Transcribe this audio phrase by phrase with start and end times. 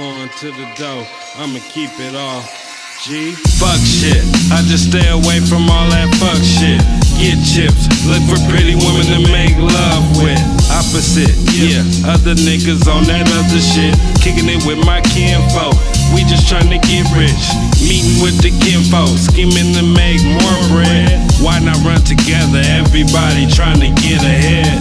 [0.00, 1.04] Going to the dough,
[1.36, 2.40] I'ma keep it all.
[3.04, 3.36] G.
[3.60, 6.80] Fuck shit, I just stay away from all that fuck shit.
[7.20, 10.40] Get chips, look for pretty women to make love with.
[10.72, 13.92] Opposite, yeah, other niggas on that other shit.
[14.24, 15.76] Kicking it with my kinfolk,
[16.16, 17.44] we just trying to get rich.
[17.84, 21.12] Meeting with the kinfolk, scheming to make more bread.
[21.44, 22.64] Why not run together?
[22.72, 24.80] Everybody trying to get ahead.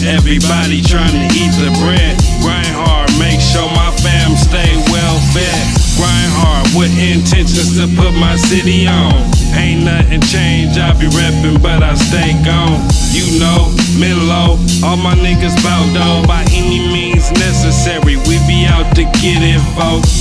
[0.00, 2.16] Everybody trying to eat the bread.
[2.40, 5.64] Grind hard, make sure my fam stay well fed.
[5.96, 9.16] Grind hard with intentions to put my city on.
[9.56, 12.84] Ain't nothing changed, I be reppin', but I stay gone.
[13.16, 16.26] You know, Milo, all my niggas bout though.
[16.28, 20.12] By any means necessary, we be out to get it, folks.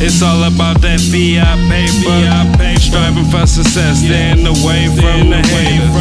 [0.00, 2.20] It's all about that fiat paper.
[2.80, 5.92] Striving for success, staying away from the haters.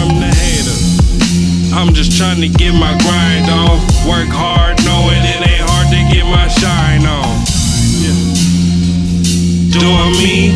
[1.74, 3.80] I'm just trying to get my grind on.
[4.04, 4.91] Work hard, knowing
[9.82, 10.54] Doing me,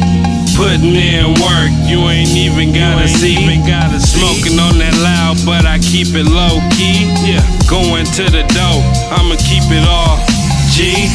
[0.54, 3.34] putting in work, you ain't even gotta see.
[3.34, 7.10] Even gotta Smoking on that loud, but I keep it low key.
[7.26, 8.86] Yeah, going to the dough,
[9.18, 10.22] I'ma keep it all
[10.70, 11.10] G.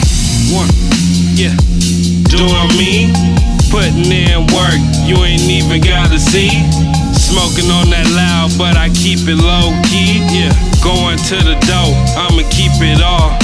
[0.50, 0.66] One,
[1.38, 1.54] yeah,
[2.26, 3.14] doing me,
[3.70, 6.50] putting in work, you ain't even gotta see.
[7.14, 10.18] Smoking on that loud, but I keep it low key.
[10.34, 10.50] Yeah,
[10.82, 13.38] going to the dough, I'ma keep it all G.
[13.38, 13.39] Whatever I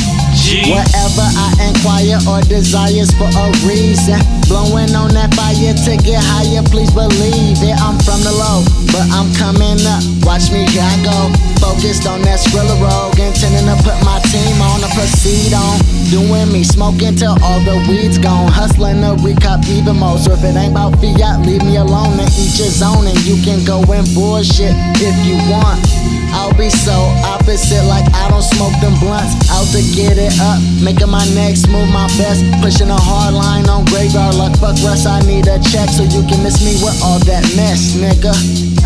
[1.66, 4.22] inquire or desires for a reason.
[4.46, 7.76] Blowing on that fire to get higher, please believe it.
[7.82, 8.62] I'm from the low,
[8.94, 10.02] but I'm coming up.
[10.22, 11.18] Watch me, I go.
[11.58, 15.82] Focused on that Skrilla rogue, intending to put my team on to proceed on.
[16.10, 18.50] Doing me, smoking till all the weeds gone.
[18.50, 20.18] Hustling to recop even more.
[20.18, 23.06] So if it ain't about fiat, leave me alone and eat your zone.
[23.06, 25.82] And you can go and bullshit if you want.
[26.32, 29.34] I'll be so opposite, like I don't smoke them blunts.
[29.50, 32.42] Out to get it up, making my next move my best.
[32.62, 34.54] Pushing a hard line on graveyard luck.
[34.58, 37.94] Fuck rest, I need a check so you can miss me with all that mess,
[37.94, 38.34] nigga.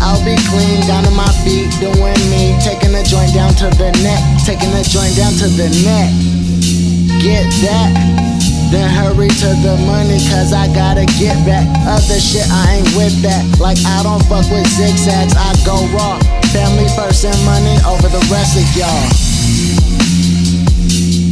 [0.01, 2.57] I'll be clean down to my feet, doing me.
[2.61, 6.09] Taking the joint down to the neck, taking the joint down to the neck.
[7.21, 8.20] Get that.
[8.71, 11.67] Then hurry to the money, cause I gotta get back.
[11.83, 13.43] Other shit, I ain't with that.
[13.59, 16.15] Like, I don't fuck with zigzags, I go raw.
[16.55, 19.11] Family first and money over the rest of y'all.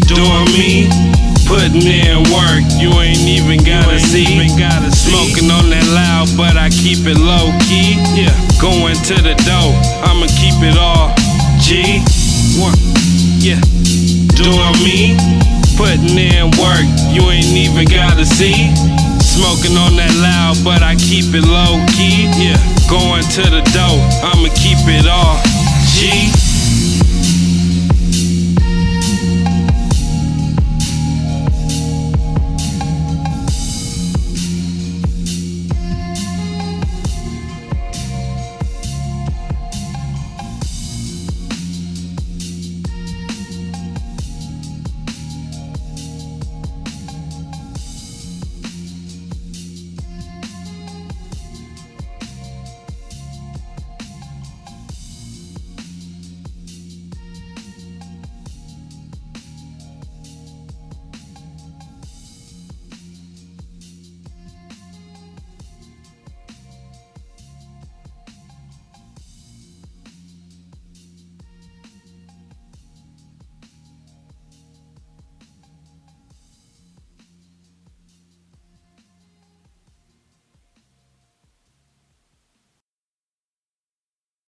[0.03, 0.91] doing me,
[1.47, 2.65] putting me in work.
[2.75, 4.49] You ain't even gotta see.
[4.91, 7.95] Smoking on that loud, but I keep it low key.
[8.19, 9.71] Yeah, going to the dough,
[10.03, 11.15] I'ma keep it all
[11.63, 12.03] G.
[12.59, 12.75] One,
[13.39, 13.61] yeah,
[14.35, 15.15] doing me,
[15.79, 16.83] putting in work.
[17.15, 18.67] You ain't even gotta see.
[19.23, 22.27] Smoking on that loud, but I keep it low key.
[22.35, 22.59] Yeah,
[22.91, 25.39] going to the dough, I'ma keep it all
[25.95, 26.48] G.